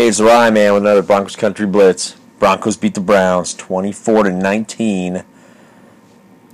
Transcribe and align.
Hey, 0.00 0.08
it's 0.08 0.18
Rye 0.18 0.48
Man 0.48 0.72
with 0.72 0.82
another 0.84 1.02
Broncos 1.02 1.36
Country 1.36 1.66
Blitz. 1.66 2.16
Broncos 2.38 2.78
beat 2.78 2.94
the 2.94 3.02
Browns 3.02 3.52
24 3.52 4.22
to 4.22 4.32
19 4.32 5.24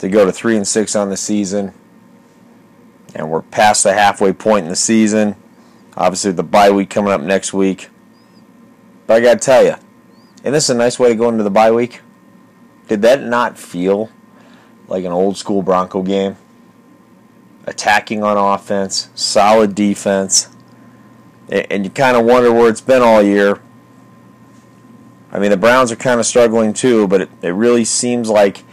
to 0.00 0.08
go 0.08 0.24
to 0.24 0.32
3 0.32 0.56
and 0.56 0.66
6 0.66 0.96
on 0.96 1.10
the 1.10 1.16
season. 1.16 1.72
And 3.14 3.30
we're 3.30 3.42
past 3.42 3.84
the 3.84 3.94
halfway 3.94 4.32
point 4.32 4.64
in 4.64 4.70
the 4.70 4.74
season. 4.74 5.36
Obviously, 5.96 6.32
the 6.32 6.42
bye 6.42 6.72
week 6.72 6.90
coming 6.90 7.12
up 7.12 7.20
next 7.20 7.52
week. 7.52 7.88
But 9.06 9.18
I 9.18 9.20
got 9.20 9.34
to 9.34 9.38
tell 9.38 9.64
you, 9.64 9.76
and 10.42 10.52
this 10.52 10.64
is 10.64 10.70
a 10.70 10.74
nice 10.74 10.98
way 10.98 11.10
to 11.10 11.14
go 11.14 11.28
into 11.28 11.44
the 11.44 11.48
bye 11.48 11.70
week. 11.70 12.00
Did 12.88 13.00
that 13.02 13.22
not 13.22 13.56
feel 13.56 14.10
like 14.88 15.04
an 15.04 15.12
old 15.12 15.36
school 15.36 15.62
Bronco 15.62 16.02
game? 16.02 16.34
Attacking 17.64 18.24
on 18.24 18.36
offense, 18.36 19.08
solid 19.14 19.76
defense 19.76 20.48
and 21.48 21.84
you 21.84 21.90
kind 21.90 22.16
of 22.16 22.24
wonder 22.24 22.52
where 22.52 22.68
it's 22.68 22.80
been 22.80 23.02
all 23.02 23.22
year. 23.22 23.60
I 25.30 25.38
mean, 25.38 25.50
the 25.50 25.56
Browns 25.56 25.92
are 25.92 25.96
kind 25.96 26.18
of 26.18 26.26
struggling 26.26 26.72
too, 26.72 27.06
but 27.08 27.22
it, 27.22 27.30
it 27.42 27.50
really 27.50 27.84
seems 27.84 28.28
like, 28.28 28.64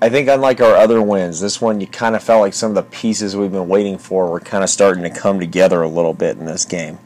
I 0.00 0.08
think, 0.08 0.28
unlike 0.28 0.60
our 0.60 0.76
other 0.76 1.02
wins, 1.02 1.40
this 1.40 1.60
one 1.60 1.80
you 1.80 1.86
kind 1.86 2.14
of 2.14 2.22
felt 2.22 2.40
like 2.40 2.54
some 2.54 2.70
of 2.70 2.74
the 2.76 2.82
pieces 2.82 3.36
we've 3.36 3.52
been 3.52 3.68
waiting 3.68 3.98
for 3.98 4.30
were 4.30 4.40
kind 4.40 4.62
of 4.62 4.70
starting 4.70 5.02
to 5.02 5.10
come 5.10 5.40
together 5.40 5.82
a 5.82 5.88
little 5.88 6.14
bit 6.14 6.38
in 6.38 6.46
this 6.46 6.64
game. 6.64 6.98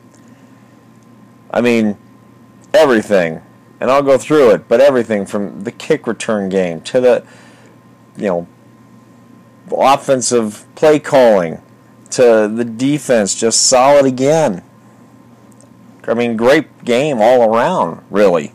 I 1.50 1.60
mean, 1.60 1.96
everything, 2.74 3.40
and 3.80 3.90
I'll 3.90 4.02
go 4.02 4.18
through 4.18 4.50
it, 4.50 4.68
but 4.68 4.80
everything 4.80 5.26
from 5.26 5.64
the 5.64 5.72
kick 5.72 6.06
return 6.06 6.48
game 6.48 6.80
to 6.82 7.00
the, 7.00 7.26
you 8.16 8.26
know, 8.26 8.46
offensive 9.70 10.66
play 10.74 10.98
calling 10.98 11.62
to 12.10 12.46
the 12.46 12.64
defense 12.64 13.34
just 13.34 13.66
solid 13.66 14.04
again. 14.04 14.62
I 16.08 16.14
mean, 16.14 16.36
great 16.36 16.84
game 16.84 17.20
all 17.20 17.42
around, 17.42 18.04
really. 18.10 18.52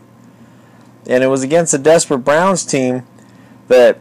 And 1.08 1.24
it 1.24 1.28
was 1.28 1.44
against 1.44 1.74
a 1.74 1.78
desperate 1.78 2.20
Browns 2.20 2.66
team 2.66 3.04
that, 3.68 4.00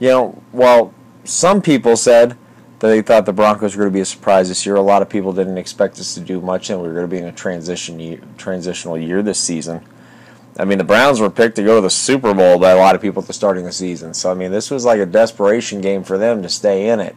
you 0.00 0.08
know, 0.08 0.42
while 0.50 0.92
some 1.24 1.62
people 1.62 1.96
said 1.96 2.36
that 2.80 2.88
they 2.88 3.02
thought 3.02 3.26
the 3.26 3.32
Broncos 3.32 3.76
were 3.76 3.84
going 3.84 3.92
to 3.92 3.96
be 3.96 4.00
a 4.00 4.04
surprise 4.04 4.48
this 4.48 4.66
year, 4.66 4.74
a 4.74 4.80
lot 4.80 5.02
of 5.02 5.08
people 5.08 5.32
didn't 5.32 5.58
expect 5.58 6.00
us 6.00 6.14
to 6.14 6.20
do 6.20 6.40
much, 6.40 6.70
and 6.70 6.80
we 6.80 6.88
were 6.88 6.94
going 6.94 7.06
to 7.06 7.10
be 7.10 7.18
in 7.18 7.26
a 7.26 7.32
transition 7.32 8.00
year, 8.00 8.20
transitional 8.36 8.98
year 8.98 9.22
this 9.22 9.38
season. 9.38 9.86
I 10.58 10.64
mean, 10.64 10.78
the 10.78 10.84
Browns 10.84 11.20
were 11.20 11.30
picked 11.30 11.56
to 11.56 11.62
go 11.62 11.76
to 11.76 11.80
the 11.80 11.90
Super 11.90 12.34
Bowl 12.34 12.58
by 12.58 12.72
a 12.72 12.76
lot 12.76 12.94
of 12.94 13.00
people 13.00 13.22
at 13.22 13.28
the 13.28 13.32
starting 13.32 13.64
of 13.64 13.68
the 13.68 13.72
season. 13.72 14.12
So, 14.12 14.30
I 14.30 14.34
mean, 14.34 14.50
this 14.50 14.70
was 14.70 14.84
like 14.84 15.00
a 15.00 15.06
desperation 15.06 15.80
game 15.80 16.02
for 16.02 16.18
them 16.18 16.42
to 16.42 16.48
stay 16.48 16.88
in 16.88 17.00
it. 17.00 17.16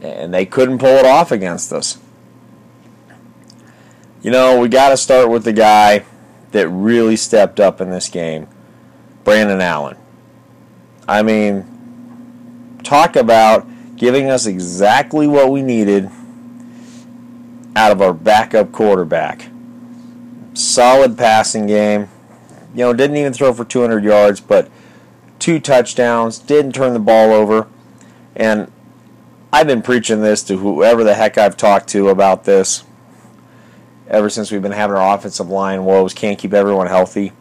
And 0.00 0.32
they 0.32 0.46
couldn't 0.46 0.78
pull 0.78 0.96
it 0.96 1.04
off 1.04 1.30
against 1.30 1.72
us. 1.72 1.98
You 4.24 4.30
know, 4.30 4.58
we 4.58 4.68
got 4.68 4.88
to 4.88 4.96
start 4.96 5.28
with 5.28 5.44
the 5.44 5.52
guy 5.52 6.06
that 6.52 6.66
really 6.70 7.14
stepped 7.14 7.60
up 7.60 7.78
in 7.78 7.90
this 7.90 8.08
game, 8.08 8.48
Brandon 9.22 9.60
Allen. 9.60 9.98
I 11.06 11.22
mean, 11.22 12.78
talk 12.82 13.16
about 13.16 13.66
giving 13.96 14.30
us 14.30 14.46
exactly 14.46 15.26
what 15.28 15.50
we 15.50 15.60
needed 15.60 16.10
out 17.76 17.92
of 17.92 18.00
our 18.00 18.14
backup 18.14 18.72
quarterback. 18.72 19.50
Solid 20.54 21.18
passing 21.18 21.66
game. 21.66 22.08
You 22.74 22.86
know, 22.86 22.92
didn't 22.94 23.18
even 23.18 23.34
throw 23.34 23.52
for 23.52 23.66
200 23.66 24.02
yards, 24.02 24.40
but 24.40 24.70
two 25.38 25.60
touchdowns, 25.60 26.38
didn't 26.38 26.72
turn 26.72 26.94
the 26.94 26.98
ball 26.98 27.30
over. 27.30 27.66
And 28.34 28.72
I've 29.52 29.66
been 29.66 29.82
preaching 29.82 30.22
this 30.22 30.42
to 30.44 30.56
whoever 30.56 31.04
the 31.04 31.14
heck 31.14 31.36
I've 31.36 31.58
talked 31.58 31.88
to 31.90 32.08
about 32.08 32.44
this 32.44 32.84
ever 34.08 34.28
since 34.28 34.50
we've 34.50 34.62
been 34.62 34.72
having 34.72 34.96
our 34.96 35.16
offensive 35.16 35.48
line 35.48 35.84
woes, 35.84 36.14
can't 36.14 36.38
keep 36.38 36.52
everyone 36.52 36.86
healthy. 36.86 37.32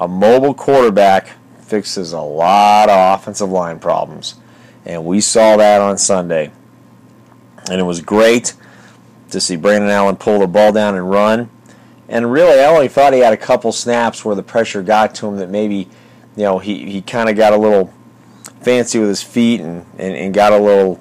A 0.00 0.08
mobile 0.08 0.54
quarterback 0.54 1.28
fixes 1.60 2.12
a 2.12 2.20
lot 2.20 2.88
of 2.88 3.18
offensive 3.18 3.50
line 3.50 3.78
problems. 3.78 4.34
And 4.84 5.04
we 5.04 5.20
saw 5.20 5.56
that 5.56 5.80
on 5.80 5.96
Sunday. 5.98 6.52
And 7.70 7.80
it 7.80 7.84
was 7.84 8.00
great 8.00 8.54
to 9.30 9.40
see 9.40 9.56
Brandon 9.56 9.90
Allen 9.90 10.16
pull 10.16 10.40
the 10.40 10.46
ball 10.46 10.72
down 10.72 10.94
and 10.94 11.08
run. 11.08 11.48
And 12.08 12.30
really, 12.30 12.60
I 12.60 12.66
only 12.66 12.88
thought 12.88 13.14
he 13.14 13.20
had 13.20 13.32
a 13.32 13.38
couple 13.38 13.72
snaps 13.72 14.24
where 14.24 14.34
the 14.34 14.42
pressure 14.42 14.82
got 14.82 15.14
to 15.16 15.28
him 15.28 15.36
that 15.36 15.48
maybe, 15.48 15.88
you 16.36 16.42
know, 16.42 16.58
he, 16.58 16.90
he 16.90 17.00
kind 17.00 17.30
of 17.30 17.36
got 17.36 17.52
a 17.52 17.56
little 17.56 17.92
fancy 18.60 18.98
with 18.98 19.08
his 19.08 19.22
feet 19.22 19.60
and, 19.60 19.86
and, 19.98 20.14
and 20.14 20.34
got 20.34 20.52
a 20.52 20.58
little, 20.58 21.00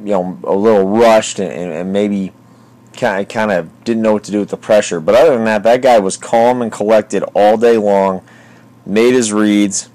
you 0.00 0.10
know, 0.10 0.38
a 0.44 0.54
little 0.54 0.86
rushed 0.86 1.38
and, 1.38 1.50
and 1.50 1.92
maybe 1.92 2.32
kind 3.00 3.22
of, 3.22 3.28
kind 3.28 3.50
of 3.50 3.84
didn't 3.84 4.02
know 4.02 4.12
what 4.12 4.24
to 4.24 4.30
do 4.30 4.38
with 4.38 4.50
the 4.50 4.56
pressure. 4.56 5.00
But 5.00 5.14
other 5.14 5.34
than 5.34 5.44
that, 5.46 5.62
that 5.62 5.82
guy 5.82 5.98
was 5.98 6.16
calm 6.16 6.62
and 6.62 6.70
collected 6.70 7.22
all 7.34 7.56
day 7.56 7.78
long, 7.78 8.22
made 8.84 9.14
his 9.14 9.32
reads. 9.32 9.88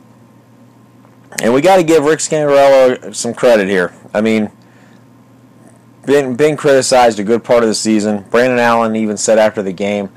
And 1.41 1.53
we 1.53 1.61
got 1.61 1.77
to 1.77 1.83
give 1.83 2.03
Rick 2.03 2.19
Scangarello 2.19 3.13
some 3.13 3.33
credit 3.33 3.67
here. 3.67 3.93
I 4.13 4.21
mean, 4.21 4.51
been, 6.05 6.35
been 6.35 6.57
criticized 6.57 7.19
a 7.19 7.23
good 7.23 7.43
part 7.43 7.63
of 7.63 7.69
the 7.69 7.75
season. 7.75 8.25
Brandon 8.29 8.59
Allen 8.59 8.95
even 8.95 9.17
said 9.17 9.37
after 9.37 9.61
the 9.61 9.73
game 9.73 10.09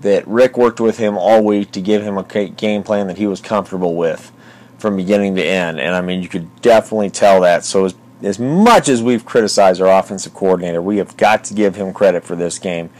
that 0.00 0.26
Rick 0.26 0.56
worked 0.56 0.80
with 0.80 0.98
him 0.98 1.16
all 1.16 1.44
week 1.44 1.72
to 1.72 1.80
give 1.80 2.02
him 2.02 2.18
a 2.18 2.24
game 2.24 2.82
plan 2.82 3.06
that 3.08 3.18
he 3.18 3.26
was 3.26 3.40
comfortable 3.40 3.96
with 3.96 4.32
from 4.78 4.96
beginning 4.96 5.36
to 5.36 5.44
end. 5.44 5.80
And 5.80 5.94
I 5.94 6.00
mean, 6.00 6.22
you 6.22 6.28
could 6.28 6.62
definitely 6.62 7.10
tell 7.10 7.40
that. 7.42 7.64
So 7.64 7.90
as 8.22 8.38
much 8.38 8.88
as 8.88 9.02
we've 9.02 9.24
criticized 9.24 9.80
our 9.80 9.98
offensive 9.98 10.34
coordinator, 10.34 10.82
we 10.82 10.96
have 10.96 11.16
got 11.16 11.44
to 11.44 11.54
give 11.54 11.76
him 11.76 11.92
credit 11.92 12.24
for 12.24 12.34
this 12.34 12.58
game. 12.58 12.90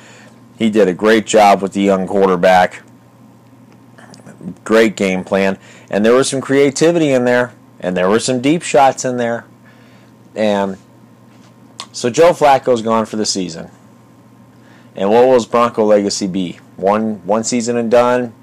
He 0.56 0.70
did 0.70 0.88
a 0.88 0.94
great 0.94 1.26
job 1.26 1.62
with 1.62 1.72
the 1.72 1.82
young 1.82 2.06
quarterback. 2.06 2.82
Great 4.64 4.96
game 4.96 5.24
plan. 5.24 5.58
And 5.90 6.04
there 6.04 6.14
was 6.14 6.28
some 6.28 6.40
creativity 6.40 7.10
in 7.10 7.24
there, 7.24 7.52
and 7.80 7.96
there 7.96 8.08
were 8.08 8.20
some 8.20 8.40
deep 8.40 8.62
shots 8.62 9.04
in 9.04 9.16
there. 9.16 9.44
And 10.34 10.78
so 11.92 12.10
Joe 12.10 12.32
Flacco's 12.32 12.82
gone 12.82 13.06
for 13.06 13.16
the 13.16 13.26
season. 13.26 13.70
And 14.94 15.10
what 15.10 15.26
will 15.26 15.34
his 15.34 15.46
Bronco 15.46 15.84
legacy 15.84 16.26
be? 16.26 16.58
One 16.76 17.24
one 17.26 17.44
season 17.44 17.76
and 17.76 17.90
done? 17.90 18.34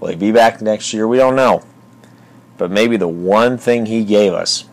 Will 0.00 0.08
he 0.08 0.16
be 0.16 0.32
back 0.32 0.60
next 0.60 0.92
year? 0.92 1.06
We 1.06 1.16
don't 1.16 1.36
know. 1.36 1.62
But 2.58 2.70
maybe 2.70 2.96
the 2.96 3.08
one 3.08 3.58
thing 3.58 3.86
he 3.86 4.04
gave 4.04 4.32
us 4.32 4.64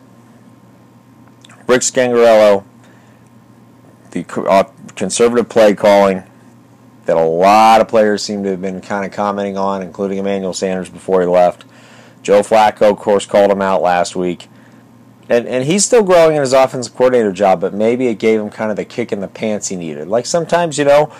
Rick 1.70 1.82
Scangarello, 1.82 2.64
the 4.10 4.26
uh, 4.48 4.64
conservative 4.96 5.48
play 5.48 5.72
calling 5.72 6.24
that 7.06 7.16
a 7.16 7.24
lot 7.24 7.80
of 7.80 7.86
players 7.86 8.24
seem 8.24 8.42
to 8.42 8.50
have 8.50 8.60
been 8.60 8.80
kind 8.80 9.06
of 9.06 9.12
commenting 9.12 9.56
on, 9.56 9.80
including 9.80 10.18
Emmanuel 10.18 10.52
Sanders 10.52 10.90
before 10.90 11.20
he 11.20 11.28
left. 11.28 11.64
Joe 12.22 12.40
Flacco, 12.40 12.90
of 12.90 12.98
course, 12.98 13.24
called 13.24 13.52
him 13.52 13.62
out 13.62 13.82
last 13.82 14.16
week. 14.16 14.48
And, 15.28 15.46
and 15.46 15.64
he's 15.64 15.84
still 15.84 16.02
growing 16.02 16.34
in 16.34 16.40
his 16.40 16.52
offensive 16.52 16.92
coordinator 16.92 17.30
job, 17.30 17.60
but 17.60 17.72
maybe 17.72 18.08
it 18.08 18.16
gave 18.18 18.40
him 18.40 18.50
kind 18.50 18.72
of 18.72 18.76
the 18.76 18.84
kick 18.84 19.12
in 19.12 19.20
the 19.20 19.28
pants 19.28 19.68
he 19.68 19.76
needed. 19.76 20.08
Like 20.08 20.26
sometimes, 20.26 20.76
you 20.76 20.84
know, 20.84 21.14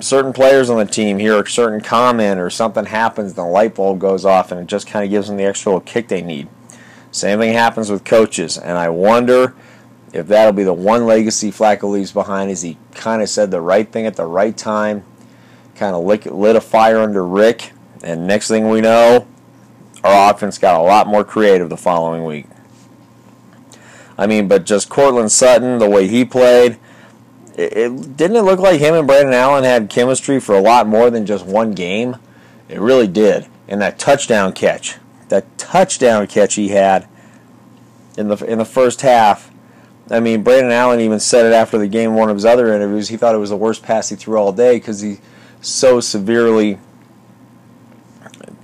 certain 0.00 0.32
players 0.32 0.70
on 0.70 0.78
the 0.78 0.86
team 0.86 1.18
hear 1.18 1.38
a 1.38 1.46
certain 1.46 1.82
comment 1.82 2.40
or 2.40 2.48
something 2.48 2.86
happens, 2.86 3.32
and 3.32 3.36
the 3.36 3.44
light 3.44 3.74
bulb 3.74 3.98
goes 3.98 4.24
off, 4.24 4.50
and 4.50 4.62
it 4.62 4.66
just 4.66 4.86
kind 4.86 5.04
of 5.04 5.10
gives 5.10 5.28
them 5.28 5.36
the 5.36 5.44
extra 5.44 5.72
little 5.72 5.82
kick 5.82 6.08
they 6.08 6.22
need. 6.22 6.48
Same 7.10 7.38
thing 7.38 7.52
happens 7.52 7.90
with 7.90 8.04
coaches, 8.04 8.58
and 8.58 8.76
I 8.76 8.88
wonder 8.90 9.54
if 10.12 10.26
that'll 10.26 10.52
be 10.52 10.64
the 10.64 10.72
one 10.72 11.06
legacy 11.06 11.50
Flacco 11.50 11.90
leaves 11.90 12.12
behind. 12.12 12.50
Is 12.50 12.62
he 12.62 12.78
kind 12.92 13.22
of 13.22 13.28
said 13.28 13.50
the 13.50 13.60
right 13.60 13.90
thing 13.90 14.06
at 14.06 14.16
the 14.16 14.26
right 14.26 14.56
time, 14.56 15.04
kind 15.74 15.94
of 15.94 16.04
lit, 16.04 16.26
lit 16.26 16.56
a 16.56 16.60
fire 16.60 17.00
under 17.00 17.24
Rick, 17.26 17.72
and 18.02 18.26
next 18.26 18.48
thing 18.48 18.68
we 18.68 18.80
know, 18.80 19.26
our 20.04 20.32
offense 20.32 20.58
got 20.58 20.80
a 20.80 20.82
lot 20.82 21.06
more 21.06 21.24
creative 21.24 21.68
the 21.68 21.76
following 21.76 22.24
week. 22.24 22.46
I 24.16 24.26
mean, 24.26 24.48
but 24.48 24.66
just 24.66 24.88
Courtland 24.88 25.30
Sutton, 25.30 25.78
the 25.78 25.88
way 25.88 26.08
he 26.08 26.24
played, 26.24 26.78
it, 27.56 27.76
it, 27.76 28.16
didn't 28.16 28.36
it 28.36 28.42
look 28.42 28.60
like 28.60 28.80
him 28.80 28.94
and 28.94 29.06
Brandon 29.06 29.34
Allen 29.34 29.64
had 29.64 29.90
chemistry 29.90 30.40
for 30.40 30.54
a 30.56 30.60
lot 30.60 30.86
more 30.86 31.10
than 31.10 31.24
just 31.24 31.46
one 31.46 31.72
game? 31.72 32.16
It 32.68 32.80
really 32.80 33.06
did. 33.06 33.46
And 33.68 33.80
that 33.80 33.98
touchdown 33.98 34.52
catch, 34.52 34.96
that 35.28 35.58
touchdown 35.58 36.26
catch 36.26 36.54
he 36.54 36.68
had 36.68 37.08
in 38.16 38.28
the 38.28 38.36
in 38.44 38.58
the 38.58 38.64
first 38.64 39.02
half. 39.02 39.50
I 40.10 40.20
mean, 40.20 40.42
Brandon 40.42 40.72
Allen 40.72 41.00
even 41.00 41.20
said 41.20 41.44
it 41.46 41.52
after 41.52 41.78
the 41.78 41.86
game. 41.86 42.14
One 42.14 42.30
of 42.30 42.36
his 42.36 42.44
other 42.44 42.72
interviews, 42.72 43.08
he 43.08 43.16
thought 43.16 43.34
it 43.34 43.38
was 43.38 43.50
the 43.50 43.56
worst 43.56 43.82
pass 43.82 44.08
he 44.08 44.16
threw 44.16 44.38
all 44.38 44.52
day 44.52 44.76
because 44.76 45.00
he 45.00 45.18
so 45.60 46.00
severely 46.00 46.78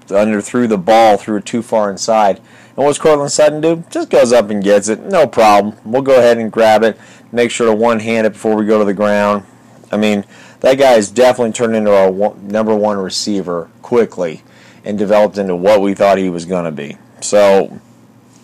underthrew 0.09 0.69
the 0.69 0.79
ball, 0.79 1.17
threw 1.17 1.37
it 1.37 1.47
too 1.47 1.63
far 1.63 1.91
inside. 1.91 2.39
And 2.77 2.85
what's 2.85 2.99
Courtland 2.99 3.31
Sutton 3.31 3.61
do? 3.61 3.85
Just 3.91 4.11
goes 4.11 4.33
up 4.33 4.51
and 4.51 4.63
gets 4.63 4.89
it. 4.89 5.01
No 5.01 5.27
problem. 5.27 5.77
We'll 5.85 6.03
go 6.03 6.19
ahead 6.19 6.39
and 6.39 6.51
grab 6.51 6.83
it. 6.83 6.99
Make 7.31 7.51
sure 7.51 7.67
to 7.67 7.75
one 7.75 8.01
hand 8.01 8.27
it 8.27 8.33
before 8.33 8.57
we 8.57 8.65
go 8.65 8.79
to 8.79 8.85
the 8.85 8.95
ground. 8.95 9.45
I 9.93 9.97
mean, 9.97 10.25
that 10.61 10.79
guy 10.79 10.93
has 10.93 11.11
definitely 11.11 11.53
turned 11.53 11.77
into 11.77 11.95
our 11.95 12.35
number 12.37 12.75
one 12.75 12.97
receiver 12.97 13.71
quickly 13.83 14.43
and 14.85 14.99
developed 14.99 15.39
into 15.39 15.57
what 15.57 15.81
we 15.81 15.95
thought 15.95 16.19
he 16.19 16.29
was 16.29 16.45
going 16.45 16.65
to 16.65 16.73
be. 16.73 16.97
So, 17.21 17.81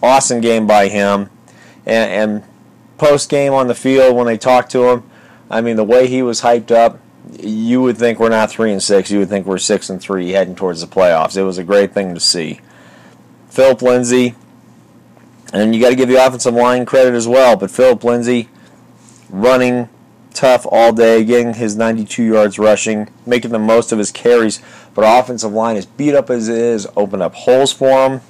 awesome 0.03 0.41
game 0.41 0.67
by 0.67 0.89
him. 0.89 1.31
And, 1.87 2.11
and 2.11 2.45
post 2.99 3.29
game 3.29 3.53
on 3.53 3.69
the 3.69 3.75
field 3.75 4.17
when 4.17 4.27
they 4.27 4.39
talked 4.39 4.71
to 4.73 4.89
him, 4.89 5.11
I 5.51 5.61
mean, 5.61 5.77
the 5.77 5.85
way 5.85 6.07
he 6.07 6.23
was 6.23 6.43
hyped 6.43 6.71
up, 6.71 7.01
you 7.39 7.83
would 7.83 7.99
think 7.99 8.19
we're 8.19 8.29
not 8.29 8.51
three 8.51 8.73
and 8.73 8.83
six. 8.83 9.11
You 9.11 9.19
would 9.19 9.29
think 9.29 9.47
we're 9.47 9.59
six 9.59 9.91
and 9.91 10.01
three, 10.01 10.31
heading 10.31 10.55
towards 10.55 10.81
the 10.81 10.87
playoffs. 10.87 11.37
It 11.37 11.43
was 11.43 11.59
a 11.59 11.65
great 11.65 11.93
thing 11.93 12.15
to 12.15 12.21
see. 12.21 12.61
Philip 13.49 13.83
Lindsay, 13.83 14.35
and 15.53 15.75
you 15.75 15.81
got 15.81 15.91
to 15.91 15.97
give 15.97 16.09
the 16.09 16.25
offensive 16.25 16.55
line 16.55 16.87
credit 16.87 17.15
as 17.15 17.27
well. 17.27 17.57
But 17.57 17.71
Philip 17.71 18.03
Lindsay 18.05 18.49
running 19.29 19.89
tough 20.33 20.67
all 20.71 20.93
day, 20.93 21.25
getting 21.25 21.55
his 21.55 21.77
92 21.77 22.23
yards 22.23 22.59
rushing, 22.59 23.09
making 23.27 23.51
the 23.51 23.59
most 23.59 23.93
of 23.93 23.99
his 23.99 24.11
carries. 24.11 24.63
But 24.95 25.03
offensive 25.03 25.53
line, 25.53 25.77
as 25.77 25.87
beat 25.87 26.15
up 26.15 26.31
as 26.31 26.49
it 26.49 26.59
is, 26.59 26.87
opened 26.97 27.23
up 27.23 27.35
holes 27.35 27.73
for 27.73 28.09
him 28.09 28.21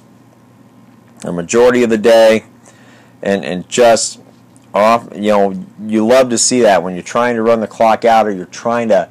a 1.23 1.31
majority 1.31 1.83
of 1.83 1.89
the 1.89 1.97
day, 1.97 2.45
and 3.21 3.43
and 3.43 3.67
just 3.69 4.19
off. 4.73 5.07
You 5.15 5.31
know, 5.31 5.65
you 5.85 6.05
love 6.05 6.29
to 6.29 6.37
see 6.37 6.61
that 6.61 6.83
when 6.83 6.93
you're 6.93 7.03
trying 7.03 7.35
to 7.35 7.41
run 7.41 7.59
the 7.59 7.67
clock 7.67 8.05
out 8.05 8.27
or 8.27 8.31
you're 8.31 8.45
trying 8.45 8.89
to, 8.89 9.09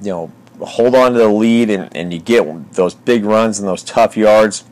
you 0.00 0.10
know, 0.10 0.32
hold 0.60 0.94
on 0.94 1.12
to 1.12 1.18
the 1.18 1.28
lead 1.28 1.70
and, 1.70 1.94
and 1.94 2.12
you 2.12 2.18
get 2.18 2.72
those 2.74 2.94
big 2.94 3.24
runs 3.24 3.58
and 3.58 3.68
those 3.68 3.82
tough 3.82 4.16
yards. 4.16 4.64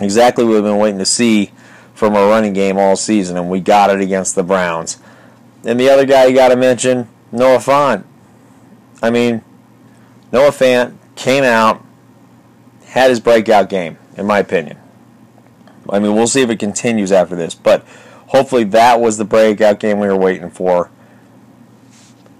Exactly 0.00 0.44
what 0.44 0.54
we've 0.54 0.62
been 0.62 0.78
waiting 0.78 0.98
to 0.98 1.06
see 1.06 1.52
from 1.94 2.16
our 2.16 2.28
running 2.28 2.52
game 2.52 2.78
all 2.78 2.96
season, 2.96 3.36
and 3.36 3.50
we 3.50 3.60
got 3.60 3.90
it 3.90 4.00
against 4.00 4.34
the 4.34 4.42
Browns. 4.42 4.98
And 5.64 5.78
the 5.78 5.88
other 5.88 6.04
guy 6.04 6.26
you 6.26 6.34
got 6.34 6.48
to 6.48 6.56
mention, 6.56 7.08
Noah 7.30 7.58
Fant. 7.58 8.04
I 9.02 9.10
mean, 9.10 9.42
Noah 10.32 10.50
Fant 10.50 10.96
came 11.14 11.44
out, 11.44 11.84
had 12.86 13.10
his 13.10 13.20
breakout 13.20 13.68
game, 13.68 13.98
in 14.16 14.26
my 14.26 14.38
opinion. 14.38 14.78
I 15.88 15.98
mean, 15.98 16.14
we'll 16.14 16.26
see 16.26 16.42
if 16.42 16.50
it 16.50 16.58
continues 16.58 17.12
after 17.12 17.36
this, 17.36 17.54
but 17.54 17.84
hopefully 18.28 18.64
that 18.64 19.00
was 19.00 19.18
the 19.18 19.24
breakout 19.24 19.80
game 19.80 19.98
we 19.98 20.06
were 20.06 20.16
waiting 20.16 20.50
for, 20.50 20.90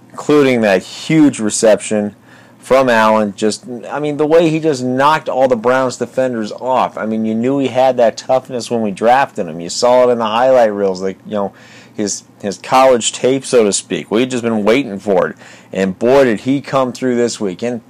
including 0.09 0.61
that 0.61 0.81
huge 0.83 1.39
reception 1.39 2.15
from 2.57 2.87
Allen. 2.89 3.35
Just, 3.35 3.67
I 3.67 3.99
mean, 3.99 4.17
the 4.17 4.25
way 4.25 4.49
he 4.49 4.59
just 4.59 4.83
knocked 4.83 5.27
all 5.27 5.47
the 5.47 5.55
Browns 5.57 5.97
defenders 5.97 6.51
off. 6.53 6.97
I 6.97 7.05
mean, 7.05 7.25
you 7.25 7.35
knew 7.35 7.59
he 7.59 7.67
had 7.67 7.97
that 7.97 8.15
toughness 8.15 8.71
when 8.71 8.81
we 8.81 8.91
drafted 8.91 9.47
him. 9.47 9.59
You 9.59 9.69
saw 9.69 10.07
it 10.07 10.11
in 10.11 10.19
the 10.19 10.25
highlight 10.25 10.71
reels, 10.71 11.01
like 11.01 11.19
you 11.25 11.33
know, 11.33 11.53
his 11.95 12.23
his 12.41 12.57
college 12.57 13.11
tape, 13.11 13.45
so 13.45 13.63
to 13.63 13.73
speak. 13.73 14.09
We'd 14.11 14.31
just 14.31 14.43
been 14.43 14.63
waiting 14.63 14.99
for 14.99 15.29
it, 15.29 15.37
and 15.71 15.97
boy, 15.97 16.25
did 16.25 16.41
he 16.41 16.61
come 16.61 16.91
through 16.91 17.15
this 17.15 17.39
week. 17.39 17.61
And 17.61 17.81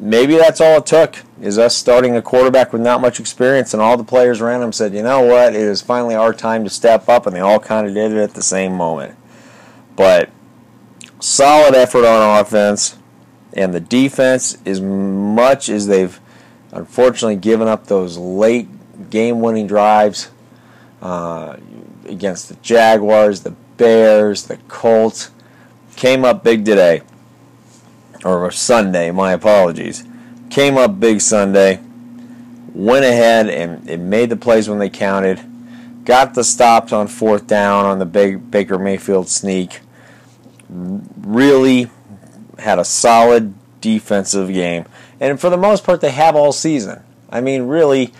maybe 0.00 0.36
that's 0.36 0.60
all 0.60 0.78
it 0.78 0.86
took 0.86 1.18
is 1.40 1.58
us 1.58 1.76
starting 1.76 2.16
a 2.16 2.22
quarterback 2.22 2.72
with 2.72 2.82
not 2.82 3.00
much 3.00 3.20
experience, 3.20 3.72
and 3.72 3.82
all 3.82 3.96
the 3.96 4.04
players 4.04 4.40
around 4.40 4.62
him 4.62 4.72
said, 4.72 4.94
"You 4.94 5.02
know 5.02 5.20
what? 5.20 5.54
It 5.54 5.60
is 5.60 5.82
finally 5.82 6.14
our 6.14 6.32
time 6.32 6.64
to 6.64 6.70
step 6.70 7.08
up," 7.08 7.26
and 7.26 7.34
they 7.34 7.40
all 7.40 7.60
kind 7.60 7.86
of 7.86 7.94
did 7.94 8.12
it 8.12 8.18
at 8.18 8.34
the 8.34 8.42
same 8.42 8.74
moment. 8.74 9.16
But 9.94 10.30
solid 11.20 11.74
effort 11.74 12.04
on 12.04 12.40
offense, 12.40 12.96
and 13.52 13.72
the 13.72 13.80
defense, 13.80 14.58
as 14.66 14.80
much 14.80 15.68
as 15.68 15.86
they've 15.86 16.18
unfortunately 16.72 17.36
given 17.36 17.68
up 17.68 17.86
those 17.86 18.16
late 18.16 18.68
game-winning 19.10 19.66
drives 19.66 20.30
uh, 21.02 21.56
against 22.06 22.48
the 22.48 22.54
Jaguars, 22.56 23.40
the 23.40 23.52
Bears, 23.76 24.44
the 24.44 24.56
Colts, 24.68 25.30
came 25.96 26.24
up 26.24 26.44
big 26.44 26.64
today 26.64 27.02
or 28.24 28.50
Sunday, 28.50 29.10
my 29.10 29.32
apologies. 29.32 30.04
Came 30.50 30.76
up 30.76 31.00
big 31.00 31.20
Sunday, 31.20 31.80
went 32.74 33.04
ahead 33.04 33.48
and, 33.48 34.10
made 34.10 34.30
the 34.30 34.36
plays 34.36 34.68
when 34.68 34.78
they 34.78 34.90
counted, 34.90 35.40
got 36.04 36.34
the 36.34 36.44
stops 36.44 36.92
on 36.92 37.08
fourth 37.08 37.46
down 37.46 37.84
on 37.84 37.98
the 37.98 38.06
big 38.06 38.50
Baker 38.50 38.78
Mayfield 38.78 39.28
sneak. 39.28 39.80
Really 40.68 41.90
had 42.58 42.78
a 42.78 42.84
solid 42.84 43.54
defensive 43.80 44.48
game. 44.48 44.84
And 45.20 45.40
for 45.40 45.50
the 45.50 45.56
most 45.56 45.84
part, 45.84 46.00
they 46.00 46.10
have 46.10 46.36
all 46.36 46.52
season. 46.52 47.02
I 47.30 47.40
mean, 47.40 47.62
really, 47.62 48.12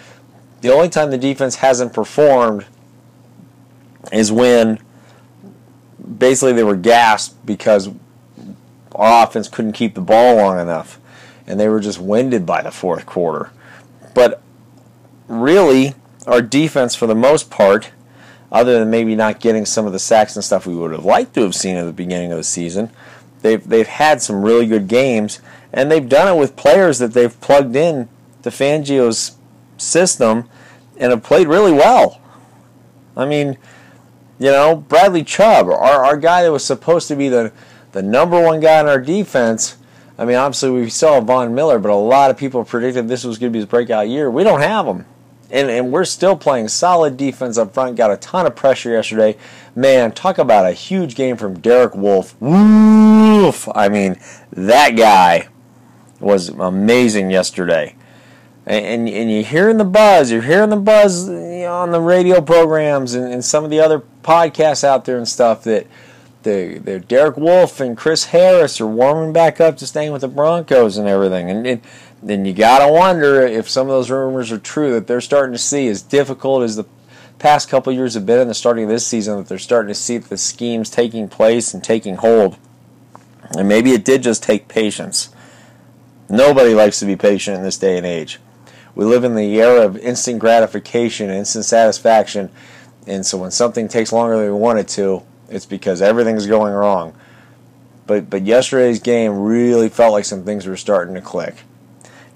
the 0.60 0.72
only 0.72 0.88
time 0.88 1.10
the 1.10 1.18
defense 1.18 1.56
hasn't 1.56 1.92
performed 1.92 2.66
is 4.10 4.32
when 4.32 4.78
basically 6.18 6.52
they 6.52 6.64
were 6.64 6.76
gassed 6.76 7.44
because 7.46 7.90
our 8.94 9.24
offense 9.24 9.48
couldn't 9.48 9.72
keep 9.72 9.94
the 9.94 10.00
ball 10.00 10.36
long 10.36 10.58
enough, 10.58 10.98
and 11.46 11.58
they 11.58 11.68
were 11.68 11.80
just 11.80 11.98
winded 11.98 12.44
by 12.44 12.62
the 12.62 12.70
fourth 12.70 13.06
quarter. 13.06 13.50
But 14.14 14.42
really, 15.28 15.94
our 16.26 16.42
defense, 16.42 16.94
for 16.94 17.06
the 17.06 17.14
most 17.14 17.50
part, 17.50 17.90
other 18.50 18.78
than 18.78 18.90
maybe 18.90 19.14
not 19.14 19.40
getting 19.40 19.64
some 19.64 19.86
of 19.86 19.92
the 19.92 19.98
sacks 19.98 20.36
and 20.36 20.44
stuff 20.44 20.66
we 20.66 20.74
would 20.74 20.92
have 20.92 21.04
liked 21.04 21.34
to 21.34 21.40
have 21.42 21.54
seen 21.54 21.76
at 21.76 21.84
the 21.84 21.92
beginning 21.92 22.32
of 22.32 22.38
the 22.38 22.44
season, 22.44 22.90
they've 23.40 23.66
they've 23.66 23.86
had 23.86 24.20
some 24.20 24.42
really 24.42 24.66
good 24.66 24.88
games, 24.88 25.40
and 25.72 25.90
they've 25.90 26.08
done 26.08 26.36
it 26.36 26.38
with 26.38 26.56
players 26.56 26.98
that 26.98 27.14
they've 27.14 27.40
plugged 27.40 27.74
in 27.76 28.08
to 28.42 28.50
Fangio's 28.50 29.36
system 29.78 30.48
and 30.98 31.10
have 31.10 31.22
played 31.22 31.48
really 31.48 31.72
well. 31.72 32.20
I 33.16 33.24
mean, 33.24 33.56
you 34.42 34.50
know, 34.50 34.74
Bradley 34.74 35.22
Chubb, 35.22 35.68
our, 35.68 36.04
our 36.04 36.16
guy 36.16 36.42
that 36.42 36.50
was 36.50 36.64
supposed 36.64 37.06
to 37.08 37.16
be 37.16 37.28
the 37.28 37.52
the 37.92 38.02
number 38.02 38.42
one 38.42 38.58
guy 38.58 38.80
in 38.80 38.88
our 38.88 39.00
defense. 39.00 39.76
I 40.18 40.24
mean, 40.24 40.36
obviously 40.36 40.70
we 40.70 40.90
saw 40.90 41.20
Von 41.20 41.54
Miller, 41.54 41.78
but 41.78 41.90
a 41.90 41.94
lot 41.94 42.30
of 42.30 42.36
people 42.36 42.64
predicted 42.64 43.06
this 43.06 43.24
was 43.24 43.38
going 43.38 43.52
to 43.52 43.54
be 43.54 43.60
his 43.60 43.66
breakout 43.66 44.08
year. 44.08 44.30
We 44.30 44.44
don't 44.44 44.60
have 44.60 44.86
him. 44.86 45.06
And, 45.50 45.68
and 45.68 45.92
we're 45.92 46.06
still 46.06 46.36
playing 46.36 46.68
solid 46.68 47.16
defense 47.16 47.58
up 47.58 47.74
front. 47.74 47.96
Got 47.96 48.10
a 48.10 48.16
ton 48.16 48.46
of 48.46 48.56
pressure 48.56 48.90
yesterday. 48.90 49.36
Man, 49.76 50.12
talk 50.12 50.38
about 50.38 50.66
a 50.66 50.72
huge 50.72 51.14
game 51.14 51.36
from 51.36 51.60
Derek 51.60 51.94
Wolfe. 51.94 52.34
Woof! 52.40 53.68
I 53.74 53.88
mean, 53.90 54.18
that 54.50 54.96
guy 54.96 55.48
was 56.18 56.48
amazing 56.48 57.30
yesterday. 57.30 57.94
And, 58.64 58.84
and, 58.84 59.08
and 59.08 59.30
you're 59.30 59.42
hearing 59.42 59.76
the 59.76 59.84
buzz. 59.84 60.30
You're 60.30 60.42
hearing 60.42 60.70
the 60.70 60.76
buzz 60.76 61.28
on 61.28 61.90
the 61.90 62.00
radio 62.00 62.40
programs 62.40 63.14
and, 63.14 63.30
and 63.30 63.44
some 63.44 63.64
of 63.64 63.70
the 63.70 63.80
other 63.80 64.02
podcasts 64.22 64.84
out 64.84 65.04
there 65.04 65.16
and 65.16 65.28
stuff 65.28 65.64
that– 65.64 65.86
the, 66.42 66.80
the 66.82 67.00
Derek 67.00 67.36
Wolfe 67.36 67.80
and 67.80 67.96
Chris 67.96 68.26
Harris 68.26 68.80
are 68.80 68.86
warming 68.86 69.32
back 69.32 69.60
up 69.60 69.76
to 69.78 69.86
staying 69.86 70.12
with 70.12 70.22
the 70.22 70.28
Broncos 70.28 70.96
and 70.96 71.08
everything. 71.08 71.50
And, 71.50 71.66
and 71.66 71.80
then 72.22 72.44
you 72.44 72.52
got 72.52 72.84
to 72.84 72.92
wonder 72.92 73.42
if 73.42 73.68
some 73.68 73.86
of 73.86 73.92
those 73.92 74.10
rumors 74.10 74.52
are 74.52 74.58
true 74.58 74.92
that 74.92 75.06
they're 75.06 75.20
starting 75.20 75.52
to 75.52 75.58
see 75.58 75.88
as 75.88 76.02
difficult 76.02 76.62
as 76.62 76.76
the 76.76 76.84
past 77.38 77.68
couple 77.68 77.92
years 77.92 78.14
have 78.14 78.26
been 78.26 78.40
in 78.40 78.48
the 78.48 78.54
starting 78.54 78.84
of 78.84 78.90
this 78.90 79.06
season 79.06 79.36
that 79.36 79.48
they're 79.48 79.58
starting 79.58 79.88
to 79.88 79.94
see 79.94 80.18
the 80.18 80.36
schemes 80.36 80.90
taking 80.90 81.28
place 81.28 81.74
and 81.74 81.82
taking 81.82 82.16
hold. 82.16 82.56
And 83.56 83.68
maybe 83.68 83.90
it 83.92 84.04
did 84.04 84.22
just 84.22 84.42
take 84.42 84.68
patience. 84.68 85.30
Nobody 86.28 86.74
likes 86.74 86.98
to 87.00 87.06
be 87.06 87.16
patient 87.16 87.58
in 87.58 87.62
this 87.62 87.76
day 87.76 87.96
and 87.96 88.06
age. 88.06 88.38
We 88.94 89.04
live 89.04 89.24
in 89.24 89.34
the 89.34 89.60
era 89.60 89.84
of 89.84 89.96
instant 89.98 90.38
gratification, 90.38 91.30
instant 91.30 91.64
satisfaction, 91.64 92.50
and 93.06 93.24
so 93.26 93.38
when 93.38 93.50
something 93.50 93.88
takes 93.88 94.12
longer 94.12 94.36
than 94.36 94.46
we 94.46 94.58
want 94.58 94.78
it 94.78 94.88
to, 94.88 95.22
it's 95.48 95.66
because 95.66 96.00
everything's 96.00 96.46
going 96.46 96.72
wrong. 96.72 97.14
But 98.06 98.30
but 98.30 98.42
yesterday's 98.42 99.00
game 99.00 99.38
really 99.38 99.88
felt 99.88 100.12
like 100.12 100.24
some 100.24 100.44
things 100.44 100.66
were 100.66 100.76
starting 100.76 101.14
to 101.14 101.20
click. 101.20 101.56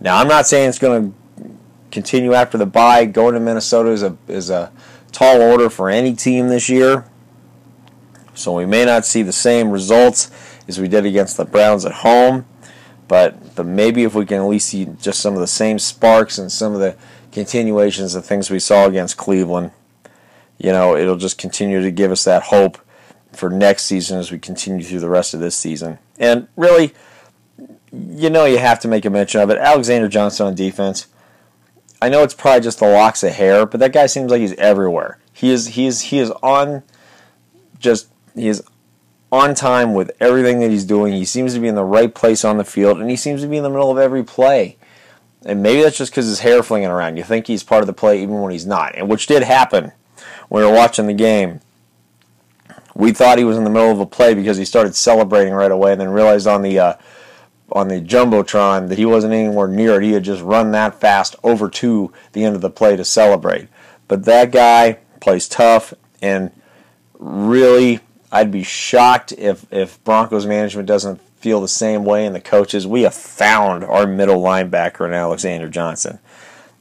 Now 0.01 0.19
I'm 0.19 0.29
not 0.29 0.47
saying 0.47 0.69
it's 0.69 0.79
going 0.79 1.13
to 1.13 1.51
continue 1.91 2.35
after 2.35 2.59
the 2.59 2.67
bye. 2.67 3.05
Going 3.05 3.35
to 3.35 3.41
Minnesota 3.41 3.91
is 3.91 4.03
a 4.03 4.17
is 4.29 4.51
a 4.51 4.73
tall 5.13 5.41
order 5.41 5.71
for 5.71 5.89
any 5.89 6.15
team 6.15 6.49
this 6.49 6.69
year. 6.69 7.07
So 8.35 8.53
we 8.53 8.67
may 8.67 8.85
not 8.85 9.07
see 9.07 9.23
the 9.23 9.33
same 9.33 9.71
results 9.71 10.31
as 10.69 10.79
we 10.79 10.89
did 10.89 11.07
against 11.07 11.37
the 11.37 11.45
Browns 11.45 11.87
at 11.87 11.93
home, 11.93 12.45
but 13.09 13.55
but 13.57 13.67
maybe 13.67 14.05
if 14.05 14.15
we 14.15 14.27
can 14.27 14.39
at 14.39 14.47
least 14.47 14.69
see 14.69 14.87
just 15.01 15.21
some 15.21 15.35
of 15.35 15.41
the 15.41 15.47
same 15.47 15.79
sparks 15.79 16.39
and 16.39 16.53
some 16.53 16.75
of 16.75 16.81
the 16.81 16.97
continuations 17.33 18.15
of 18.15 18.27
things 18.27 18.51
we 18.51 18.59
saw 18.59 18.87
against 18.87 19.17
Cleveland, 19.17 19.71
you 20.59 20.73
know, 20.73 20.97
it'll 20.97 21.17
just 21.17 21.39
continue 21.39 21.83
to 21.83 21.91
give 21.91 22.11
us 22.11 22.25
that 22.25 22.45
hope 22.45 22.79
for 23.33 23.51
next 23.51 23.85
season 23.85 24.19
as 24.19 24.33
we 24.33 24.39
continue 24.39 24.83
through 24.83 25.01
the 25.01 25.09
rest 25.09 25.35
of 25.35 25.41
this 25.41 25.57
season. 25.57 25.99
And 26.19 26.49
really, 26.57 26.95
you 27.93 28.31
know, 28.31 28.45
you 28.45 28.59
have 28.59 28.81
to 28.81 28.89
make 28.89 29.05
a 29.05 29.11
mention 29.11 29.41
of 29.41 29.51
it. 29.51 29.59
Alexander 29.59 30.09
Johnson 30.09 30.47
on 30.47 30.55
defense. 30.55 31.07
I 32.01 32.09
know 32.09 32.23
it's 32.23 32.35
probably 32.35 32.61
just 32.61 32.79
the 32.79 32.89
locks 32.89 33.23
of 33.23 33.33
hair, 33.33 33.67
but 33.67 33.81
that 33.81 33.93
guy 33.93 34.07
seems 34.07 34.31
like 34.31 34.41
he's 34.41 34.55
everywhere. 34.55 35.19
He 35.33 35.51
is 35.51 35.69
he 35.69 35.87
is 35.87 36.03
he 36.03 36.19
is 36.19 36.31
on 36.43 36.83
just 37.79 38.09
he 38.35 38.49
is 38.49 38.63
on 39.33 39.55
time 39.55 39.95
with 39.95 40.11
everything 40.21 40.61
that 40.61 40.71
he's 40.71 40.85
doing. 40.85 41.13
He 41.13 41.25
seems 41.25 41.55
to 41.55 41.61
be 41.61 41.69
in 41.69 41.75
the 41.75 41.85
right 41.85 42.15
place 42.15 42.45
on 42.45 42.59
the 42.59 42.65
field, 42.65 43.01
and 43.01 43.11
he 43.11 43.17
seems 43.17 43.43
to 43.43 43.49
be 43.49 43.57
in 43.57 43.63
the 43.63 43.71
middle 43.71 43.91
of 43.91 43.99
every 43.99 44.23
play. 44.23 44.77
And 45.45 45.63
maybe 45.63 45.83
that's 45.83 45.99
just 45.99 46.13
because 46.13 46.27
his 46.27 46.41
hair 46.41 46.63
flinging 46.63 46.89
around. 46.89 47.17
You 47.17 47.23
think 47.23 47.47
he's 47.47 47.63
part 47.63 47.83
of 47.83 47.87
the 47.87 47.93
play 47.93 48.23
even 48.23 48.41
when 48.41 48.53
he's 48.53 48.67
not, 48.67 48.95
and 48.95 49.09
which 49.09 49.27
did 49.27 49.43
happen 49.43 49.93
we 50.51 50.63
were 50.63 50.73
watching 50.73 51.07
the 51.07 51.15
game 51.15 51.61
we 52.97 53.13
thought 53.13 53.39
he 53.39 53.45
was 53.45 53.59
in 53.59 53.65
the 53.65 53.71
middle 53.71 53.91
of 53.91 54.01
a 54.01 54.07
play 54.07 54.33
because 54.35 54.57
he 54.57 54.65
started 54.65 54.97
celebrating 54.97 55.53
right 55.53 55.71
away, 55.71 55.93
and 55.93 56.01
then 56.01 56.09
realized 56.09 56.47
on 56.47 56.63
the 56.63 56.79
uh, 56.79 56.95
on 57.71 57.89
the 57.89 58.01
jumbotron 58.01 58.89
that 58.89 58.99
he 58.99 59.05
wasn't 59.05 59.35
anywhere 59.35 59.69
near 59.69 60.01
it. 60.01 60.05
He 60.05 60.13
had 60.13 60.25
just 60.25 60.43
run 60.43 60.71
that 60.71 60.99
fast 60.99 61.37
over 61.45 61.69
to 61.69 62.13
the 62.33 62.45
end 62.45 62.57
of 62.57 62.63
the 62.63 62.71
play 62.71 62.97
to 62.97 63.05
celebrate. 63.05 63.69
But 64.09 64.25
that 64.25 64.51
guy 64.51 64.99
plays 65.21 65.47
tough, 65.47 65.93
and 66.23 66.51
really, 67.19 68.01
I'd 68.33 68.51
be 68.51 68.63
shocked 68.63 69.33
if 69.33 69.71
if 69.71 70.03
Broncos 70.03 70.47
management 70.47 70.89
doesn't 70.89 71.21
feel 71.37 71.61
the 71.61 71.69
same 71.69 72.05
way, 72.05 72.25
and 72.25 72.35
the 72.35 72.41
coaches. 72.41 72.87
We 72.87 73.03
have 73.03 73.15
found 73.15 73.85
our 73.85 74.07
middle 74.07 74.41
linebacker 74.41 75.07
in 75.07 75.13
Alexander 75.13 75.69
Johnson. 75.69 76.19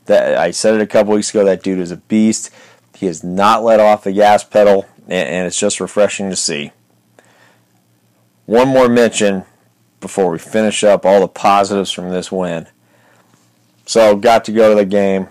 That 0.05 0.37
I 0.37 0.51
said 0.51 0.75
it 0.75 0.81
a 0.81 0.87
couple 0.87 1.13
weeks 1.13 1.31
ago. 1.31 1.43
That 1.43 1.61
dude 1.61 1.79
is 1.79 1.91
a 1.91 1.97
beast. 1.97 2.51
He 2.95 3.07
has 3.07 3.23
not 3.23 3.63
let 3.63 3.79
off 3.79 4.05
the 4.05 4.13
gas 4.13 4.43
pedal, 4.43 4.85
and, 5.07 5.45
it's 5.45 5.59
just 5.59 5.81
refreshing 5.81 6.29
to 6.29 6.35
see. 6.35 6.71
One 8.45 8.69
more 8.69 8.87
mention 8.87 9.43
before 9.99 10.31
we 10.31 10.39
finish 10.39 10.83
up 10.83 11.05
all 11.05 11.19
the 11.19 11.27
positives 11.27 11.91
from 11.91 12.09
this 12.09 12.31
win. 12.31 12.67
So, 13.85 14.15
got 14.15 14.45
to 14.45 14.51
go 14.51 14.69
to 14.69 14.75
the 14.75 14.85
game 14.85 15.27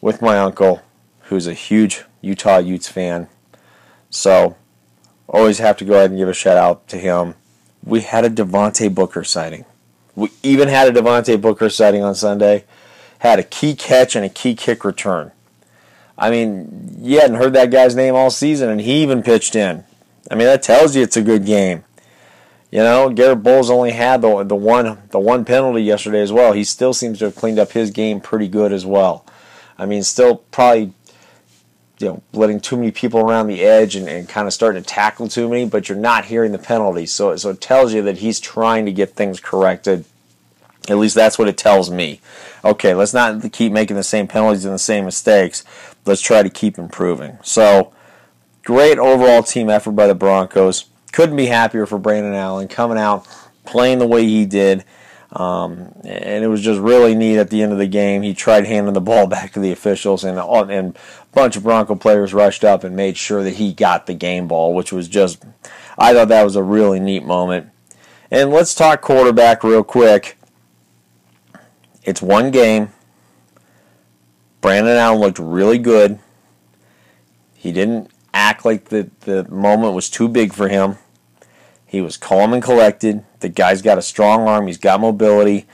with 0.00 0.22
my 0.22 0.38
uncle, 0.38 0.82
who's 1.24 1.46
a 1.46 1.54
huge 1.54 2.04
Utah 2.22 2.58
Utes 2.58 2.88
fan. 2.88 3.28
So, 4.08 4.56
always 5.28 5.58
have 5.58 5.76
to 5.76 5.84
go 5.84 5.94
ahead 5.94 6.10
and 6.10 6.18
give 6.18 6.28
a 6.28 6.34
shout 6.34 6.56
out 6.56 6.88
to 6.88 6.98
him. 6.98 7.34
We 7.84 8.00
had 8.00 8.24
a 8.24 8.30
Devontae 8.30 8.94
Booker 8.94 9.24
sighting. 9.24 9.64
We 10.14 10.30
even 10.42 10.68
had 10.68 10.88
a 10.88 11.00
Devontae 11.00 11.40
Booker 11.40 11.68
sighting 11.68 12.02
on 12.02 12.14
Sunday. 12.14 12.64
Had 13.18 13.38
a 13.38 13.44
key 13.44 13.74
catch 13.74 14.16
and 14.16 14.24
a 14.24 14.28
key 14.28 14.54
kick 14.54 14.84
return. 14.84 15.32
I 16.16 16.30
mean, 16.30 16.96
you 17.00 17.20
hadn't 17.20 17.36
heard 17.36 17.54
that 17.54 17.70
guy's 17.70 17.96
name 17.96 18.14
all 18.14 18.30
season, 18.30 18.68
and 18.68 18.80
he 18.80 19.02
even 19.02 19.22
pitched 19.22 19.56
in. 19.56 19.84
I 20.30 20.34
mean, 20.34 20.46
that 20.46 20.62
tells 20.62 20.94
you 20.94 21.02
it's 21.02 21.16
a 21.16 21.22
good 21.22 21.44
game. 21.44 21.84
You 22.70 22.78
know, 22.78 23.10
Garrett 23.10 23.42
Bolles 23.42 23.70
only 23.70 23.92
had 23.92 24.22
the 24.22 24.44
the 24.44 24.56
one 24.56 24.98
the 25.10 25.20
one 25.20 25.44
penalty 25.44 25.82
yesterday 25.82 26.22
as 26.22 26.32
well. 26.32 26.54
He 26.54 26.64
still 26.64 26.94
seems 26.94 27.18
to 27.18 27.26
have 27.26 27.36
cleaned 27.36 27.58
up 27.58 27.72
his 27.72 27.90
game 27.90 28.20
pretty 28.20 28.48
good 28.48 28.72
as 28.72 28.86
well. 28.86 29.26
I 29.76 29.84
mean, 29.84 30.02
still 30.02 30.36
probably 30.50 30.94
you 31.98 32.08
know 32.08 32.22
letting 32.32 32.60
too 32.60 32.78
many 32.78 32.90
people 32.90 33.20
around 33.20 33.48
the 33.48 33.62
edge 33.62 33.94
and, 33.94 34.08
and 34.08 34.26
kind 34.26 34.46
of 34.46 34.54
starting 34.54 34.82
to 34.82 34.88
tackle 34.88 35.28
too 35.28 35.50
many, 35.50 35.66
but 35.66 35.90
you're 35.90 35.98
not 35.98 36.24
hearing 36.26 36.52
the 36.52 36.58
penalties. 36.58 37.12
So 37.12 37.36
so 37.36 37.50
it 37.50 37.60
tells 37.60 37.92
you 37.92 38.00
that 38.02 38.18
he's 38.18 38.40
trying 38.40 38.86
to 38.86 38.92
get 38.92 39.10
things 39.10 39.38
corrected. 39.38 40.06
At 40.88 40.96
least 40.96 41.14
that's 41.14 41.38
what 41.38 41.48
it 41.48 41.58
tells 41.58 41.90
me. 41.90 42.20
Okay, 42.64 42.94
let's 42.94 43.12
not 43.12 43.52
keep 43.52 43.70
making 43.70 43.96
the 43.96 44.02
same 44.02 44.26
penalties 44.26 44.64
and 44.64 44.74
the 44.74 44.78
same 44.78 45.04
mistakes. 45.04 45.62
Let's 46.04 46.20
try 46.20 46.42
to 46.42 46.50
keep 46.50 46.78
improving. 46.78 47.38
So 47.42 47.92
great 48.64 48.98
overall 48.98 49.42
team 49.42 49.70
effort 49.70 49.92
by 49.92 50.06
the 50.06 50.14
Broncos 50.14 50.86
couldn't 51.12 51.36
be 51.36 51.46
happier 51.46 51.86
for 51.86 51.98
Brandon 51.98 52.34
Allen 52.34 52.68
coming 52.68 52.98
out, 52.98 53.26
playing 53.64 53.98
the 53.98 54.06
way 54.06 54.24
he 54.24 54.46
did. 54.46 54.84
Um, 55.32 55.94
and 56.04 56.44
it 56.44 56.48
was 56.48 56.60
just 56.60 56.80
really 56.80 57.14
neat 57.14 57.38
at 57.38 57.48
the 57.48 57.62
end 57.62 57.72
of 57.72 57.78
the 57.78 57.86
game. 57.86 58.22
He 58.22 58.34
tried 58.34 58.66
handing 58.66 58.92
the 58.92 59.00
ball 59.00 59.26
back 59.28 59.52
to 59.52 59.60
the 59.60 59.72
officials, 59.72 60.24
and, 60.24 60.38
and 60.38 60.96
a 60.96 61.00
bunch 61.32 61.56
of 61.56 61.62
Bronco 61.62 61.94
players 61.94 62.34
rushed 62.34 62.64
up 62.64 62.84
and 62.84 62.96
made 62.96 63.16
sure 63.16 63.42
that 63.42 63.54
he 63.54 63.72
got 63.72 64.06
the 64.06 64.14
game 64.14 64.48
ball, 64.48 64.74
which 64.74 64.92
was 64.92 65.08
just, 65.08 65.44
I 65.98 66.12
thought 66.12 66.28
that 66.28 66.42
was 66.44 66.56
a 66.56 66.62
really 66.62 67.00
neat 67.00 67.24
moment. 67.24 67.68
And 68.30 68.50
let's 68.50 68.74
talk 68.74 69.00
quarterback 69.02 69.62
real 69.62 69.84
quick. 69.84 70.38
It's 72.02 72.22
one 72.22 72.50
game. 72.50 72.90
Brandon 74.62 74.96
Allen 74.96 75.20
looked 75.20 75.40
really 75.40 75.76
good. 75.76 76.18
He 77.54 77.72
didn't 77.72 78.10
act 78.32 78.64
like 78.64 78.86
the, 78.86 79.10
the 79.20 79.44
moment 79.50 79.92
was 79.92 80.08
too 80.08 80.28
big 80.28 80.54
for 80.54 80.68
him. 80.68 80.96
He 81.84 82.00
was 82.00 82.16
calm 82.16 82.54
and 82.54 82.62
collected. 82.62 83.24
The 83.40 83.50
guy's 83.50 83.82
got 83.82 83.98
a 83.98 84.02
strong 84.02 84.48
arm. 84.48 84.68
He's 84.68 84.78
got 84.78 85.00
mobility. 85.00 85.66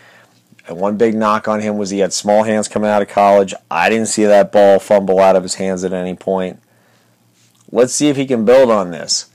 And 0.66 0.78
one 0.78 0.96
big 0.96 1.14
knock 1.14 1.46
on 1.46 1.60
him 1.60 1.76
was 1.76 1.90
he 1.90 2.00
had 2.00 2.12
small 2.12 2.42
hands 2.42 2.66
coming 2.66 2.90
out 2.90 3.02
of 3.02 3.08
college. 3.08 3.54
I 3.70 3.88
didn't 3.90 4.08
see 4.08 4.24
that 4.24 4.50
ball 4.50 4.78
fumble 4.78 5.20
out 5.20 5.36
of 5.36 5.42
his 5.42 5.54
hands 5.56 5.84
at 5.84 5.92
any 5.92 6.14
point. 6.14 6.60
Let's 7.70 7.92
see 7.92 8.08
if 8.08 8.16
he 8.16 8.26
can 8.26 8.44
build 8.44 8.70
on 8.70 8.90
this. 8.90 9.30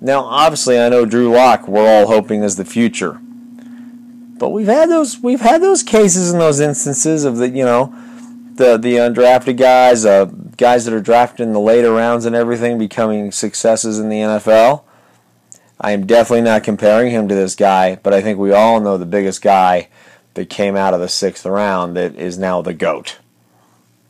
Now, 0.00 0.20
obviously, 0.20 0.78
I 0.78 0.88
know 0.88 1.04
Drew 1.04 1.32
Lock. 1.32 1.66
We're 1.66 1.88
all 1.88 2.06
hoping 2.06 2.42
is 2.42 2.56
the 2.56 2.64
future, 2.64 3.20
but 4.38 4.50
we've 4.50 4.66
had 4.66 4.90
those 4.90 5.18
we've 5.18 5.40
had 5.40 5.62
those 5.62 5.82
cases 5.82 6.30
and 6.30 6.40
those 6.40 6.60
instances 6.60 7.24
of 7.24 7.38
the 7.38 7.48
you 7.48 7.64
know 7.64 7.94
the 8.56 8.76
the 8.76 8.96
undrafted 8.96 9.56
guys, 9.56 10.04
uh, 10.04 10.26
guys 10.56 10.84
that 10.84 10.94
are 10.94 11.00
drafted 11.00 11.46
in 11.46 11.52
the 11.52 11.60
later 11.60 11.92
rounds 11.92 12.24
and 12.24 12.36
everything, 12.36 12.78
becoming 12.78 13.32
successes 13.32 13.98
in 13.98 14.08
the 14.08 14.18
NFL. 14.18 14.84
I 15.80 15.90
am 15.90 16.06
definitely 16.06 16.42
not 16.42 16.62
comparing 16.62 17.10
him 17.10 17.28
to 17.28 17.34
this 17.34 17.54
guy, 17.56 17.96
but 17.96 18.14
I 18.14 18.22
think 18.22 18.38
we 18.38 18.52
all 18.52 18.80
know 18.80 18.96
the 18.96 19.04
biggest 19.04 19.42
guy 19.42 19.88
that 20.34 20.48
came 20.48 20.76
out 20.76 20.94
of 20.94 21.00
the 21.00 21.08
sixth 21.08 21.44
round 21.44 21.96
that 21.96 22.14
is 22.16 22.38
now 22.38 22.62
the 22.62 22.74
GOAT 22.74 23.18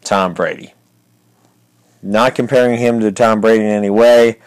Tom 0.03 0.35
Brady. 0.35 0.75
Not 2.03 2.35
comparing 2.35 2.79
him 2.79 3.01
to 3.01 3.11
Tom 3.11 3.41
Brady 3.41 3.65
in 3.65 3.71
any 3.71 3.91
way, 3.91 4.39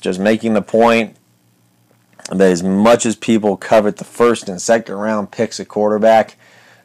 just 0.00 0.20
making 0.20 0.52
the 0.52 0.62
point 0.62 1.16
that 2.30 2.50
as 2.50 2.62
much 2.62 3.06
as 3.06 3.16
people 3.16 3.56
covet 3.56 3.96
the 3.96 4.04
first 4.04 4.48
and 4.48 4.60
second 4.60 4.96
round 4.96 5.30
picks 5.30 5.58
at 5.58 5.68
quarterback, 5.68 6.36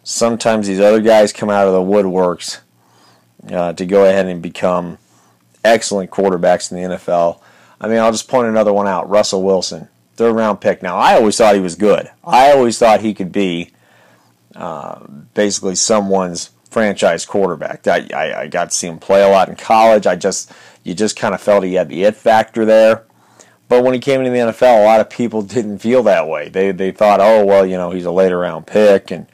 sometimes 0.03 0.67
these 0.67 0.79
other 0.79 1.01
guys 1.01 1.33
come 1.33 1.49
out 1.49 1.67
of 1.67 1.73
the 1.73 1.79
woodworks 1.79 2.59
uh, 3.49 3.73
to 3.73 3.85
go 3.85 4.05
ahead 4.05 4.27
and 4.27 4.41
become 4.41 4.97
excellent 5.63 6.11
quarterbacks 6.11 6.71
in 6.71 6.77
the 6.77 6.95
NFL. 6.97 7.39
I 7.79 7.87
mean, 7.87 7.97
I'll 7.97 8.11
just 8.11 8.27
point 8.27 8.47
another 8.47 8.73
one 8.73 8.87
out 8.87 9.09
Russell 9.09 9.43
Wilson, 9.43 9.89
third 10.15 10.35
round 10.35 10.61
pick. 10.61 10.81
Now, 10.83 10.97
I 10.97 11.15
always 11.15 11.37
thought 11.37 11.55
he 11.55 11.61
was 11.61 11.75
good. 11.75 12.09
I 12.23 12.51
always 12.51 12.77
thought 12.77 13.01
he 13.01 13.13
could 13.13 13.31
be 13.31 13.71
uh, 14.55 15.05
basically 15.33 15.75
someone's 15.75 16.51
franchise 16.69 17.25
quarterback. 17.25 17.87
I, 17.87 18.07
I, 18.13 18.41
I, 18.41 18.47
got 18.47 18.69
to 18.69 18.75
see 18.75 18.87
him 18.87 18.97
play 18.99 19.23
a 19.23 19.29
lot 19.29 19.49
in 19.49 19.55
college. 19.55 20.07
I 20.07 20.15
just 20.15 20.51
you 20.83 20.93
just 20.93 21.17
kind 21.17 21.33
of 21.33 21.41
felt 21.41 21.63
he 21.63 21.75
had 21.75 21.89
the 21.89 22.03
it 22.03 22.15
factor 22.15 22.65
there. 22.65 23.03
But 23.67 23.83
when 23.83 23.93
he 23.93 23.99
came 23.99 24.19
into 24.21 24.31
the 24.31 24.51
NFL, 24.51 24.81
a 24.81 24.85
lot 24.85 24.99
of 24.99 25.09
people 25.09 25.41
didn't 25.41 25.79
feel 25.79 26.03
that 26.03 26.27
way. 26.27 26.49
They 26.49 26.71
they 26.71 26.91
thought, 26.91 27.19
oh 27.21 27.45
well, 27.45 27.65
you 27.65 27.77
know, 27.77 27.91
he's 27.91 28.05
a 28.05 28.11
later 28.11 28.39
round 28.39 28.67
pick, 28.67 29.11
and 29.11 29.27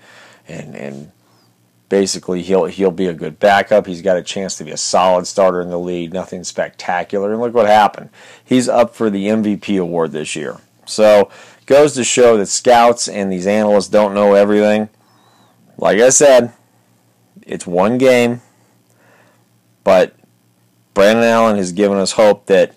and 0.47 0.75
and 0.75 1.11
basically 1.89 2.41
he'll 2.41 2.65
he'll 2.65 2.91
be 2.91 3.07
a 3.07 3.13
good 3.13 3.39
backup. 3.39 3.87
He's 3.87 4.01
got 4.01 4.17
a 4.17 4.23
chance 4.23 4.55
to 4.57 4.63
be 4.63 4.71
a 4.71 4.77
solid 4.77 5.27
starter 5.27 5.61
in 5.61 5.69
the 5.69 5.79
league. 5.79 6.13
Nothing 6.13 6.43
spectacular. 6.43 7.31
And 7.31 7.41
look 7.41 7.53
what 7.53 7.67
happened. 7.67 8.09
He's 8.43 8.67
up 8.69 8.95
for 8.95 9.09
the 9.09 9.27
MVP 9.27 9.79
award 9.79 10.11
this 10.11 10.35
year. 10.35 10.57
So 10.85 11.29
goes 11.65 11.93
to 11.93 12.03
show 12.03 12.37
that 12.37 12.47
scouts 12.47 13.07
and 13.07 13.31
these 13.31 13.47
analysts 13.47 13.89
don't 13.89 14.13
know 14.13 14.33
everything. 14.33 14.89
Like 15.77 15.99
I 15.99 16.09
said, 16.09 16.53
it's 17.41 17.67
one 17.67 17.97
game, 17.97 18.41
but 19.83 20.15
Brandon 20.93 21.25
Allen 21.25 21.57
has 21.57 21.71
given 21.71 21.97
us 21.97 22.13
hope 22.13 22.47
that 22.47 22.73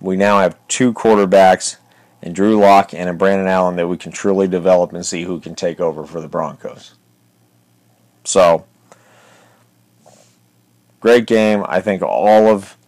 we 0.00 0.16
now 0.16 0.38
have 0.40 0.56
two 0.68 0.92
quarterbacks 0.92 1.76
and 2.24 2.34
Drew 2.34 2.58
Lock 2.58 2.94
and 2.94 3.10
a 3.10 3.12
Brandon 3.12 3.46
Allen 3.46 3.76
that 3.76 3.86
we 3.86 3.98
can 3.98 4.10
truly 4.10 4.48
develop 4.48 4.94
and 4.94 5.04
see 5.04 5.24
who 5.24 5.38
can 5.38 5.54
take 5.54 5.78
over 5.78 6.06
for 6.06 6.22
the 6.22 6.26
Broncos. 6.26 6.94
So, 8.24 8.64
great 11.00 11.26
game. 11.26 11.62
I 11.68 11.82
think 11.82 12.00
all 12.00 12.48
of 12.48 12.78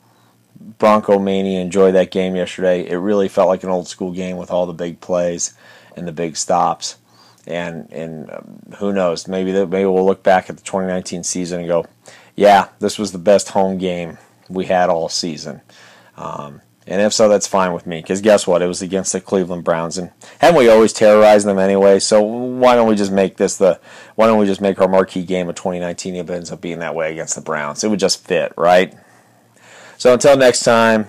Bronco 0.78 1.19
Mania 1.19 1.61
enjoyed 1.61 1.95
that 1.95 2.11
game 2.11 2.35
yesterday. 2.35 2.88
It 2.88 2.97
really 2.97 3.28
felt 3.28 3.49
like 3.49 3.62
an 3.62 3.69
old 3.69 3.88
school 3.88 4.11
game 4.11 4.38
with 4.38 4.50
all 4.50 4.64
the 4.64 4.73
big 4.73 5.02
plays 5.02 5.52
and 5.95 6.09
the 6.09 6.12
big 6.12 6.38
stops. 6.38 6.97
And 7.47 7.93
and 7.93 8.31
um, 8.31 8.61
who 8.78 8.93
knows? 8.93 9.28
Maybe 9.28 9.52
that 9.52 9.69
maybe 9.69 9.85
we'll 9.85 10.07
look 10.07 10.23
back 10.23 10.49
at 10.49 10.57
the 10.57 10.62
2019 10.62 11.23
season 11.23 11.61
and 11.61 11.69
go, 11.69 11.85
yeah, 12.35 12.69
this 12.78 12.99
was 12.99 13.12
the 13.12 13.19
best 13.19 13.50
home 13.50 13.76
game 13.76 14.16
we 14.49 14.64
had 14.64 14.88
all 14.88 15.11
season. 15.11 15.61
Um, 16.16 16.62
and 16.87 17.02
if 17.02 17.12
so, 17.12 17.28
that's 17.28 17.47
fine 17.47 17.73
with 17.73 17.87
me. 17.87 18.00
Because 18.00 18.21
guess 18.21 18.47
what? 18.47 18.62
It 18.62 18.66
was 18.66 18.81
against 18.81 19.12
the 19.12 19.21
Cleveland 19.21 19.64
Browns, 19.64 19.99
and 19.99 20.12
haven't 20.38 20.59
we 20.59 20.69
always 20.69 20.93
terrorized 20.93 21.47
them 21.47 21.59
anyway? 21.59 21.99
So 21.99 22.23
why 22.23 22.76
don't 22.76 22.88
we 22.88 22.95
just 22.95 23.12
make 23.12 23.37
this 23.37 23.57
the? 23.57 23.81
Why 24.14 24.26
don't 24.26 24.38
we 24.38 24.47
just 24.47 24.61
make 24.61 24.81
our 24.81 24.88
marquee 24.88 25.25
game 25.25 25.49
of 25.49 25.57
2019 25.57 26.14
if 26.14 26.31
it 26.31 26.33
ends 26.33 26.52
up 26.52 26.61
being 26.61 26.78
that 26.78 26.95
way 26.95 27.11
against 27.11 27.35
the 27.35 27.40
Browns? 27.40 27.83
It 27.83 27.88
would 27.88 28.00
just 28.00 28.25
fit, 28.25 28.52
right? 28.57 28.95
So 29.99 30.12
until 30.12 30.37
next 30.37 30.61
time, 30.61 31.09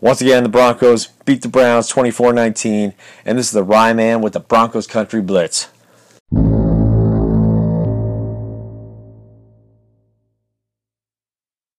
once 0.00 0.20
again, 0.20 0.42
the 0.42 0.48
Broncos 0.48 1.06
beat 1.24 1.42
the 1.42 1.48
Browns 1.48 1.90
24-19, 1.90 2.94
and 3.24 3.38
this 3.38 3.46
is 3.46 3.52
the 3.52 3.62
Rye 3.62 3.92
Man 3.92 4.20
with 4.20 4.34
the 4.34 4.40
Broncos 4.40 4.86
Country 4.86 5.22
Blitz. 5.22 5.68